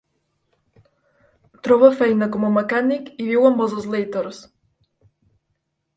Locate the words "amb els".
3.51-3.79